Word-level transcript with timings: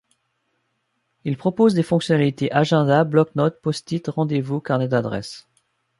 Ils 1.25 1.37
proposent 1.37 1.75
des 1.75 1.83
fonctionnalités 1.83 2.51
agenda, 2.51 3.03
bloc-notes, 3.03 3.61
post-it, 3.61 4.07
rendez-vous, 4.07 4.59
carnet 4.59 4.87
d'adresses. 4.87 5.47